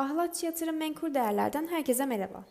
[0.00, 2.44] Ahlatçı Yatırım Menkul Değerler'den herkese merhaba.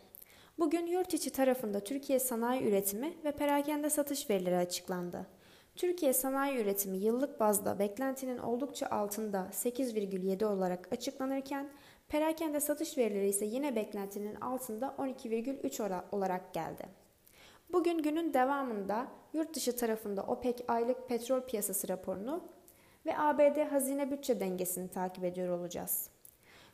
[0.60, 5.28] Bugün yurt içi tarafında Türkiye sanayi üretimi ve perakende satış verileri açıklandı.
[5.76, 11.70] Türkiye sanayi üretimi yıllık bazda beklentinin oldukça altında 8,7 olarak açıklanırken
[12.08, 16.86] perakende satış verileri ise yine beklentinin altında 12,3 olarak geldi.
[17.72, 22.44] Bugün günün devamında yurt dışı tarafında OPEC aylık petrol piyasası raporunu
[23.06, 26.19] ve ABD hazine bütçe dengesini takip ediyor olacağız.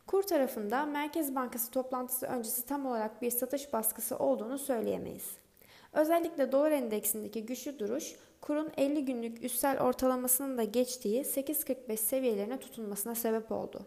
[0.07, 5.31] Kur tarafında Merkez Bankası toplantısı öncesi tam olarak bir satış baskısı olduğunu söyleyemeyiz.
[5.93, 13.15] Özellikle dolar endeksindeki güçlü duruş, kurun 50 günlük üstel ortalamasının da geçtiği 8.45 seviyelerine tutunmasına
[13.15, 13.85] sebep oldu.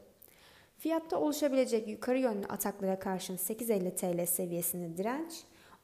[0.78, 5.32] Fiyatta oluşabilecek yukarı yönlü ataklara karşın 8.50 TL seviyesini direnç,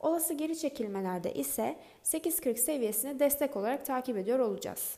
[0.01, 4.97] olası geri çekilmelerde ise 8.40 seviyesini destek olarak takip ediyor olacağız.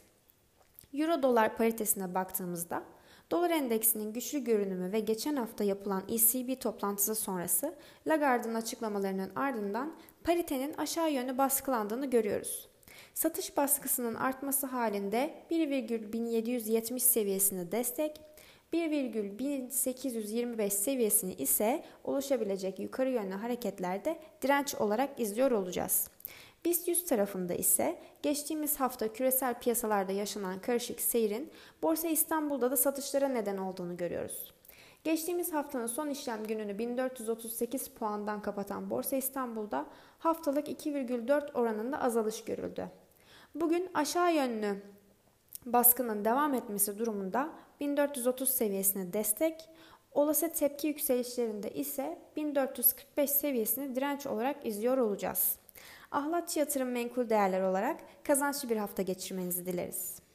[0.95, 2.83] Euro dolar paritesine baktığımızda
[3.31, 7.75] Dolar endeksinin güçlü görünümü ve geçen hafta yapılan ECB toplantısı sonrası
[8.07, 12.69] Lagarde'ın açıklamalarının ardından paritenin aşağı yönlü baskılandığını görüyoruz.
[13.15, 18.21] Satış baskısının artması halinde 1,1770 seviyesini destek,
[18.73, 26.09] 1,1825 seviyesini ise oluşabilecek yukarı yönlü hareketlerde direnç olarak izliyor olacağız.
[26.67, 31.51] BIST 100 tarafında ise geçtiğimiz hafta küresel piyasalarda yaşanan karışık seyrin
[31.83, 34.55] Borsa İstanbul'da da satışlara neden olduğunu görüyoruz.
[35.05, 39.87] Geçtiğimiz haftanın son işlem gününü 1438 puandan kapatan Borsa İstanbul'da
[40.19, 42.89] haftalık 2,4 oranında azalış görüldü.
[43.55, 44.83] Bugün aşağı yönlü
[45.67, 47.51] baskının devam etmesi durumunda
[47.81, 49.69] 1430 seviyesine destek,
[50.17, 55.57] olası tepki yükselişlerinde ise 1445 seviyesini direnç olarak izliyor olacağız.
[56.11, 60.26] Ahlatçı Yatırım Menkul Değerler olarak kazançlı bir hafta geçirmenizi dileriz.